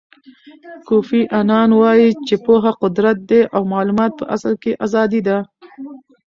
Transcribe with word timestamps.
کوفی 0.87 1.21
انان 1.39 1.69
وایي 1.79 2.09
چې 2.27 2.35
پوهه 2.45 2.71
قدرت 2.81 3.17
دی 3.29 3.41
او 3.55 3.61
معلومات 3.73 4.11
په 4.19 4.25
اصل 4.35 4.53
کې 4.63 4.71
ازادي 4.85 5.21
ده. 5.27 5.37